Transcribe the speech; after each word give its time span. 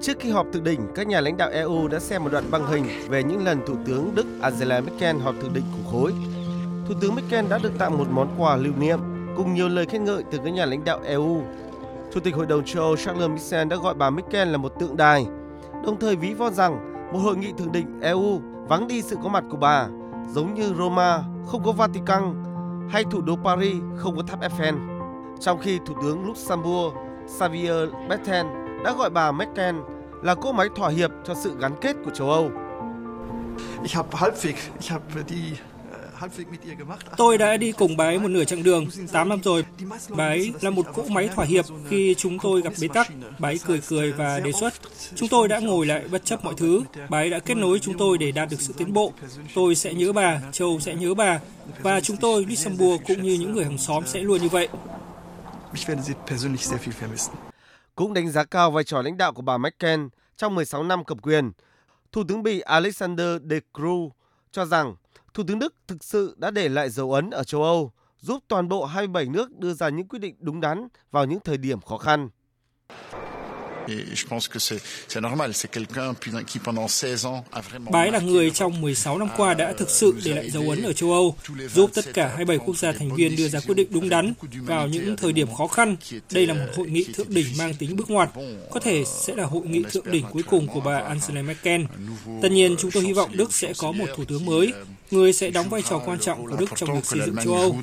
Trước 0.00 0.12
khi 0.20 0.30
họp 0.30 0.46
thượng 0.52 0.64
đỉnh, 0.64 0.80
các 0.94 1.06
nhà 1.06 1.20
lãnh 1.20 1.36
đạo 1.36 1.50
EU 1.50 1.88
đã 1.88 1.98
xem 1.98 2.24
một 2.24 2.30
đoạn 2.32 2.50
băng 2.50 2.66
hình 2.66 2.84
về 3.08 3.22
những 3.22 3.44
lần 3.44 3.60
Thủ 3.66 3.74
tướng 3.86 4.14
Đức 4.14 4.26
Angela 4.40 4.80
Merkel 4.80 5.16
họp 5.16 5.34
thượng 5.40 5.52
đỉnh 5.52 5.64
của 5.72 5.90
khối. 5.92 6.12
Thủ 6.88 6.94
tướng 7.00 7.14
Merkel 7.14 7.46
đã 7.48 7.58
được 7.58 7.72
tặng 7.78 7.98
một 7.98 8.06
món 8.10 8.28
quà 8.38 8.56
lưu 8.56 8.72
niệm 8.78 8.98
cùng 9.36 9.54
nhiều 9.54 9.68
lời 9.68 9.86
khen 9.86 10.04
ngợi 10.04 10.22
từ 10.30 10.38
các 10.44 10.50
nhà 10.50 10.64
lãnh 10.64 10.84
đạo 10.84 11.00
EU. 11.04 11.42
Chủ 12.14 12.20
tịch 12.20 12.34
Hội 12.34 12.46
đồng 12.46 12.64
châu 12.64 12.82
Âu 12.82 12.96
Charles 12.96 13.30
Michel 13.30 13.68
đã 13.68 13.76
gọi 13.76 13.94
bà 13.94 14.10
Merkel 14.10 14.48
là 14.48 14.56
một 14.56 14.72
tượng 14.80 14.96
đài, 14.96 15.26
đồng 15.84 15.96
thời 16.00 16.16
ví 16.16 16.34
von 16.34 16.54
rằng 16.54 17.08
một 17.12 17.18
hội 17.18 17.36
nghị 17.36 17.52
thượng 17.58 17.72
đỉnh 17.72 18.00
EU 18.00 18.40
vắng 18.68 18.88
đi 18.88 19.02
sự 19.02 19.16
có 19.22 19.28
mặt 19.28 19.44
của 19.50 19.56
bà, 19.56 19.86
giống 20.34 20.54
như 20.54 20.74
Roma 20.78 21.22
không 21.46 21.64
có 21.64 21.72
Vatican 21.72 22.44
hay 22.90 23.04
thủ 23.10 23.20
đô 23.20 23.36
Paris 23.44 23.82
không 23.96 24.16
có 24.16 24.22
tháp 24.22 24.40
Eiffel. 24.40 24.74
Trong 25.40 25.58
khi 25.58 25.78
Thủ 25.86 25.94
tướng 26.02 26.26
Luxembourg 26.26 26.94
Xavier 27.26 27.88
Bettel 28.08 28.46
đã 28.84 28.92
gọi 28.92 29.10
bà 29.10 29.32
Merkel 29.32 29.76
là 30.22 30.34
cỗ 30.34 30.52
máy 30.52 30.68
thỏa 30.76 30.88
hiệp 30.88 31.10
cho 31.26 31.34
sự 31.34 31.56
gắn 31.60 31.72
kết 31.80 31.96
của 32.04 32.10
châu 32.10 32.30
Âu. 32.30 32.50
Tôi 37.16 37.38
đã 37.38 37.56
đi 37.56 37.72
cùng 37.72 37.96
bà 37.96 38.04
ấy 38.04 38.18
một 38.18 38.28
nửa 38.28 38.44
chặng 38.44 38.62
đường, 38.62 38.86
8 39.12 39.28
năm 39.28 39.40
rồi. 39.42 39.64
Bà 40.08 40.26
ấy 40.26 40.52
là 40.60 40.70
một 40.70 40.86
cỗ 40.94 41.02
máy 41.08 41.28
thỏa 41.34 41.44
hiệp 41.44 41.64
khi 41.88 42.14
chúng 42.18 42.38
tôi 42.38 42.62
gặp 42.62 42.72
bế 42.80 42.88
tắc. 42.88 43.08
Bà 43.38 43.48
ấy 43.48 43.60
cười 43.66 43.80
cười 43.88 44.12
và 44.12 44.40
đề 44.40 44.52
xuất. 44.52 44.74
Chúng 45.14 45.28
tôi 45.28 45.48
đã 45.48 45.58
ngồi 45.58 45.86
lại 45.86 46.04
bất 46.10 46.24
chấp 46.24 46.44
mọi 46.44 46.54
thứ. 46.56 46.82
Bà 47.08 47.18
ấy 47.18 47.30
đã 47.30 47.38
kết 47.38 47.56
nối 47.56 47.78
chúng 47.78 47.98
tôi 47.98 48.18
để 48.18 48.32
đạt 48.32 48.50
được 48.50 48.60
sự 48.60 48.72
tiến 48.76 48.92
bộ. 48.92 49.12
Tôi 49.54 49.74
sẽ 49.74 49.94
nhớ 49.94 50.12
bà, 50.12 50.40
châu 50.52 50.80
sẽ 50.80 50.94
nhớ 50.94 51.14
bà. 51.14 51.40
Và 51.82 52.00
chúng 52.00 52.16
tôi, 52.16 52.46
Luxembourg 52.48 53.02
cũng 53.06 53.22
như 53.22 53.34
những 53.34 53.52
người 53.52 53.64
hàng 53.64 53.78
xóm 53.78 54.06
sẽ 54.06 54.20
luôn 54.20 54.40
như 54.42 54.48
vậy. 54.48 54.68
Cũng 57.98 58.14
đánh 58.14 58.30
giá 58.30 58.44
cao 58.44 58.70
vai 58.70 58.84
trò 58.84 59.02
lãnh 59.02 59.16
đạo 59.16 59.32
của 59.32 59.42
bà 59.42 59.58
Merkel 59.58 60.00
trong 60.36 60.54
16 60.54 60.82
năm 60.82 61.04
cầm 61.04 61.18
quyền. 61.18 61.52
Thủ 62.12 62.22
tướng 62.28 62.42
Bỉ 62.42 62.60
Alexander 62.60 63.42
De 63.50 63.60
Croo 63.74 64.08
cho 64.52 64.64
rằng 64.64 64.94
Thủ 65.34 65.42
tướng 65.46 65.58
Đức 65.58 65.74
thực 65.86 66.04
sự 66.04 66.34
đã 66.38 66.50
để 66.50 66.68
lại 66.68 66.90
dấu 66.90 67.12
ấn 67.12 67.30
ở 67.30 67.44
châu 67.44 67.62
Âu, 67.62 67.92
giúp 68.20 68.44
toàn 68.48 68.68
bộ 68.68 68.84
27 68.84 69.26
nước 69.26 69.58
đưa 69.58 69.74
ra 69.74 69.88
những 69.88 70.08
quyết 70.08 70.18
định 70.18 70.36
đúng 70.38 70.60
đắn 70.60 70.88
vào 71.10 71.24
những 71.24 71.40
thời 71.40 71.56
điểm 71.56 71.80
khó 71.80 71.98
khăn. 71.98 72.28
Bà 77.90 78.00
ấy 78.00 78.10
là 78.10 78.18
người 78.18 78.50
trong 78.50 78.80
16 78.80 79.18
năm 79.18 79.28
qua 79.36 79.54
đã 79.54 79.72
thực 79.72 79.90
sự 79.90 80.14
để 80.24 80.34
lại 80.34 80.50
dấu 80.50 80.70
ấn 80.70 80.82
ở 80.82 80.92
châu 80.92 81.12
Âu, 81.12 81.36
giúp 81.74 81.90
tất 81.94 82.04
cả 82.14 82.26
27 82.26 82.58
quốc 82.58 82.76
gia 82.76 82.92
thành 82.92 83.14
viên 83.14 83.36
đưa 83.36 83.48
ra 83.48 83.60
quyết 83.60 83.74
định 83.74 83.88
đúng 83.90 84.08
đắn 84.08 84.32
vào 84.52 84.88
những 84.88 85.16
thời 85.16 85.32
điểm 85.32 85.54
khó 85.54 85.66
khăn. 85.66 85.96
Đây 86.32 86.46
là 86.46 86.54
một 86.54 86.66
hội 86.76 86.86
nghị 86.88 87.04
thượng 87.14 87.34
đỉnh 87.34 87.46
mang 87.58 87.74
tính 87.74 87.96
bước 87.96 88.10
ngoặt, 88.10 88.30
có 88.70 88.80
thể 88.80 89.04
sẽ 89.04 89.34
là 89.34 89.44
hội 89.44 89.66
nghị 89.66 89.82
thượng 89.92 90.10
đỉnh 90.10 90.24
cuối 90.30 90.42
cùng 90.42 90.66
của 90.66 90.80
bà 90.80 90.98
Angela 90.98 91.42
Merkel. 91.42 91.82
Tất 92.42 92.48
nhiên, 92.50 92.76
chúng 92.78 92.90
tôi 92.90 93.02
hy 93.02 93.12
vọng 93.12 93.30
Đức 93.32 93.52
sẽ 93.52 93.72
có 93.78 93.92
một 93.92 94.06
thủ 94.16 94.24
tướng 94.24 94.46
mới, 94.46 94.72
người 95.10 95.32
sẽ 95.32 95.50
đóng 95.50 95.68
vai 95.68 95.82
trò 95.82 95.98
quan 95.98 96.18
trọng 96.20 96.46
của 96.46 96.56
Đức 96.56 96.66
trong 96.76 96.94
việc 96.94 97.06
xây 97.06 97.20
dựng 97.26 97.36
châu 97.44 97.54
Âu. 97.54 97.76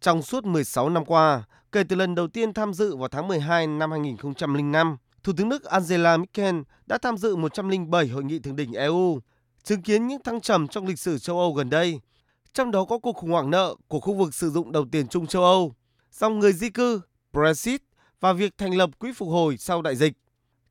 Trong 0.00 0.22
suốt 0.22 0.44
16 0.44 0.88
năm 0.88 1.04
qua, 1.04 1.42
kể 1.72 1.84
từ 1.84 1.96
lần 1.96 2.14
đầu 2.14 2.28
tiên 2.28 2.52
tham 2.52 2.74
dự 2.74 2.96
vào 2.96 3.08
tháng 3.08 3.28
12 3.28 3.66
năm 3.66 3.90
2005, 3.90 4.96
Thủ 5.22 5.32
tướng 5.36 5.48
Đức 5.48 5.64
Angela 5.64 6.16
Merkel 6.16 6.56
đã 6.86 6.98
tham 6.98 7.16
dự 7.16 7.36
107 7.36 8.08
hội 8.08 8.24
nghị 8.24 8.38
thượng 8.38 8.56
đỉnh 8.56 8.72
EU, 8.72 9.20
chứng 9.62 9.82
kiến 9.82 10.06
những 10.06 10.22
thăng 10.22 10.40
trầm 10.40 10.68
trong 10.68 10.86
lịch 10.86 10.98
sử 10.98 11.18
châu 11.18 11.38
Âu 11.38 11.52
gần 11.52 11.70
đây. 11.70 12.00
Trong 12.54 12.70
đó 12.70 12.84
có 12.84 12.98
cuộc 12.98 13.16
khủng 13.16 13.30
hoảng 13.30 13.50
nợ 13.50 13.74
của 13.88 14.00
khu 14.00 14.14
vực 14.14 14.34
sử 14.34 14.50
dụng 14.50 14.72
đồng 14.72 14.90
tiền 14.90 15.08
chung 15.08 15.26
châu 15.26 15.44
Âu, 15.44 15.74
dòng 16.12 16.38
người 16.38 16.52
di 16.52 16.70
cư, 16.70 17.00
Brexit 17.32 17.82
và 18.20 18.32
việc 18.32 18.58
thành 18.58 18.76
lập 18.76 18.90
quỹ 18.98 19.12
phục 19.12 19.28
hồi 19.28 19.56
sau 19.56 19.82
đại 19.82 19.96
dịch. 19.96 20.12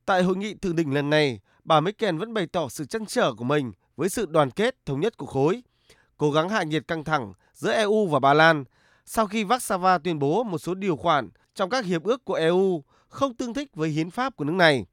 Tại 0.06 0.24
hội 0.24 0.36
nghị 0.36 0.54
thượng 0.54 0.76
đỉnh 0.76 0.94
lần 0.94 1.10
này, 1.10 1.40
bà 1.64 1.80
Merkel 1.80 2.18
vẫn 2.18 2.34
bày 2.34 2.48
tỏ 2.48 2.70
sự 2.70 2.86
chăn 2.86 3.06
trở 3.06 3.34
của 3.34 3.44
mình 3.44 3.72
với 3.96 4.10
sự 4.10 4.26
đoàn 4.26 4.52
kết 4.52 4.86
thống 4.86 5.00
nhất 5.00 5.18
của 5.18 5.26
khối, 5.26 5.64
cố 6.18 6.32
gắng 6.32 6.50
hạ 6.50 6.64
nhiệt 6.64 6.88
căng 6.88 7.04
thẳng 7.04 7.34
giữa 7.54 7.72
EU 7.72 8.08
và 8.08 8.20
Ba 8.20 8.34
Lan 8.34 8.64
sau 9.10 9.28
khi 9.28 9.44
Warsaw 9.44 10.00
tuyên 10.00 10.20
bố 10.20 10.44
một 10.44 10.58
số 10.58 10.74
điều 10.74 10.96
khoản 10.96 11.30
trong 11.56 11.70
các 11.70 11.86
hiệp 11.86 12.04
ước 12.04 12.26
của 12.26 12.34
EU 12.34 12.84
không 13.08 13.34
tương 13.34 13.54
thích 13.54 13.76
với 13.76 13.90
hiến 13.90 14.10
pháp 14.10 14.36
của 14.36 14.44
nước 14.44 14.54
này. 14.54 14.86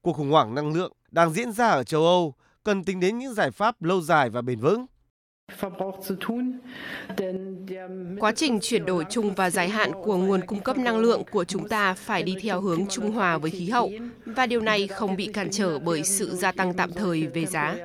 Cuộc 0.00 0.12
khủng 0.12 0.30
hoảng 0.30 0.54
năng 0.54 0.72
lượng 0.74 0.92
đang 1.10 1.32
diễn 1.32 1.52
ra 1.52 1.68
ở 1.68 1.84
châu 1.84 2.06
Âu 2.06 2.34
cần 2.64 2.84
tính 2.84 3.00
đến 3.00 3.18
những 3.18 3.34
giải 3.34 3.50
pháp 3.50 3.82
lâu 3.82 4.00
dài 4.00 4.30
và 4.30 4.42
bền 4.42 4.60
vững. 4.60 4.86
Quá 8.20 8.32
trình 8.36 8.58
chuyển 8.62 8.86
đổi 8.86 9.04
chung 9.10 9.34
và 9.34 9.50
dài 9.50 9.68
hạn 9.68 9.92
của 10.04 10.16
nguồn 10.16 10.40
cung 10.46 10.60
cấp 10.60 10.78
năng 10.78 10.98
lượng 10.98 11.22
của 11.30 11.44
chúng 11.44 11.68
ta 11.68 11.94
phải 11.94 12.22
đi 12.22 12.36
theo 12.42 12.60
hướng 12.60 12.86
trung 12.86 13.12
hòa 13.12 13.38
với 13.38 13.50
khí 13.50 13.68
hậu 13.68 13.90
và 14.24 14.46
điều 14.46 14.60
này 14.60 14.86
không 14.86 15.16
bị 15.16 15.30
cản 15.32 15.50
trở 15.50 15.78
bởi 15.78 16.04
sự 16.04 16.36
gia 16.36 16.52
tăng 16.52 16.74
tạm 16.74 16.92
thời 16.92 17.26
về 17.26 17.46
giá. 17.46 17.76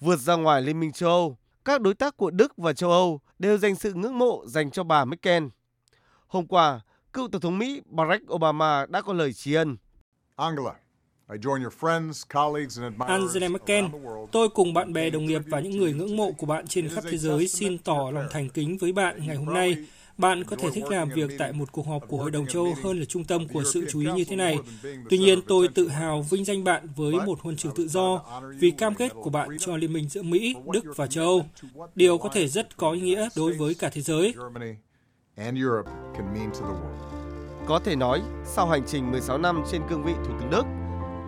Vượt 0.00 0.16
ra 0.16 0.34
ngoài 0.36 0.62
Liên 0.62 0.80
minh 0.80 0.92
châu 0.92 1.10
Âu, 1.10 1.36
các 1.68 1.80
đối 1.80 1.94
tác 1.94 2.16
của 2.16 2.30
Đức 2.30 2.56
và 2.56 2.72
châu 2.72 2.90
Âu 2.90 3.20
đều 3.38 3.58
dành 3.58 3.74
sự 3.74 3.92
ngưỡng 3.92 4.18
mộ 4.18 4.44
dành 4.46 4.70
cho 4.70 4.84
bà 4.84 5.04
Merkel. 5.04 5.44
Hôm 6.26 6.46
qua, 6.46 6.80
cựu 7.12 7.28
Tổng 7.28 7.40
thống 7.40 7.58
Mỹ 7.58 7.82
Barack 7.86 8.32
Obama 8.32 8.86
đã 8.86 9.02
có 9.02 9.12
lời 9.12 9.32
tri 9.32 9.54
ân. 9.54 9.76
Angela, 10.36 10.74
Angela 12.98 13.48
Merkel, 13.48 13.84
tôi 14.32 14.48
cùng 14.48 14.74
bạn 14.74 14.92
bè, 14.92 15.10
đồng 15.10 15.26
nghiệp 15.26 15.42
và 15.46 15.60
những 15.60 15.78
người 15.78 15.92
ngưỡng 15.92 16.16
mộ 16.16 16.32
của 16.32 16.46
bạn 16.46 16.66
trên 16.66 16.88
khắp 16.88 17.04
thế 17.10 17.18
giới 17.18 17.48
xin 17.48 17.78
tỏ 17.78 18.10
lòng 18.14 18.26
thành 18.30 18.48
kính 18.48 18.78
với 18.78 18.92
bạn 18.92 19.26
ngày 19.26 19.36
hôm 19.36 19.54
nay. 19.54 19.76
Bạn 20.18 20.44
có 20.44 20.56
thể 20.56 20.70
thích 20.70 20.84
làm 20.90 21.08
việc 21.08 21.30
tại 21.38 21.52
một 21.52 21.72
cuộc 21.72 21.86
họp 21.86 22.08
của 22.08 22.16
Hội 22.16 22.30
đồng 22.30 22.46
châu 22.46 22.64
Âu 22.64 22.74
hơn 22.82 22.98
là 22.98 23.04
trung 23.04 23.24
tâm 23.24 23.48
của 23.48 23.64
sự 23.64 23.86
chú 23.90 24.00
ý 24.00 24.06
như 24.16 24.24
thế 24.24 24.36
này. 24.36 24.58
Tuy 25.10 25.18
nhiên, 25.18 25.40
tôi 25.42 25.68
tự 25.68 25.88
hào 25.88 26.22
vinh 26.30 26.44
danh 26.44 26.64
bạn 26.64 26.88
với 26.96 27.12
một 27.26 27.40
huân 27.40 27.56
chương 27.56 27.74
tự 27.74 27.88
do 27.88 28.22
vì 28.58 28.70
cam 28.70 28.94
kết 28.94 29.12
của 29.14 29.30
bạn 29.30 29.48
cho 29.58 29.76
liên 29.76 29.92
minh 29.92 30.08
giữa 30.08 30.22
Mỹ, 30.22 30.54
Đức 30.72 30.84
và 30.96 31.06
châu 31.06 31.24
Âu. 31.24 31.44
Điều 31.94 32.18
có 32.18 32.28
thể 32.32 32.48
rất 32.48 32.76
có 32.76 32.90
ý 32.90 33.00
nghĩa 33.00 33.28
đối 33.36 33.52
với 33.52 33.74
cả 33.74 33.90
thế 33.92 34.00
giới. 34.00 34.34
Có 37.66 37.78
thể 37.78 37.96
nói, 37.96 38.22
sau 38.44 38.68
hành 38.68 38.82
trình 38.86 39.10
16 39.10 39.38
năm 39.38 39.62
trên 39.72 39.82
cương 39.88 40.04
vị 40.04 40.12
Thủ 40.24 40.32
tướng 40.40 40.50
Đức, 40.50 40.64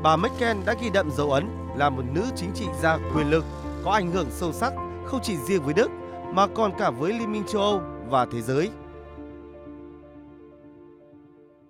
bà 0.03 0.17
Merkel 0.17 0.57
đã 0.67 0.75
ghi 0.83 0.91
đậm 0.95 1.11
dấu 1.11 1.31
ấn 1.31 1.49
là 1.77 1.91
một 1.91 2.03
nữ 2.15 2.25
chính 2.37 2.51
trị 2.55 2.65
gia 2.83 2.99
quyền 3.15 3.31
lực, 3.31 3.45
có 3.85 3.91
ảnh 3.91 4.11
hưởng 4.11 4.27
sâu 4.31 4.53
sắc 4.53 4.73
không 5.05 5.21
chỉ 5.23 5.37
riêng 5.37 5.63
với 5.63 5.75
Đức 5.75 5.91
mà 6.35 6.47
còn 6.47 6.73
cả 6.79 6.91
với 6.91 7.13
Liên 7.13 7.33
minh 7.33 7.43
châu 7.53 7.63
Âu 7.63 7.83
và 8.11 8.27
thế 8.33 8.43
giới. 8.43 8.71